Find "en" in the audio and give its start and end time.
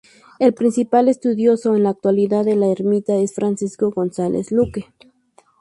1.75-1.83